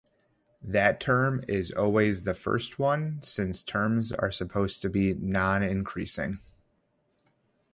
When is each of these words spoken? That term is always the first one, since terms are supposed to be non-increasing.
That 0.63 0.99
term 0.99 1.45
is 1.47 1.71
always 1.71 2.23
the 2.23 2.33
first 2.33 2.79
one, 2.79 3.21
since 3.21 3.61
terms 3.61 4.11
are 4.11 4.31
supposed 4.31 4.81
to 4.81 4.89
be 4.89 5.13
non-increasing. 5.13 6.39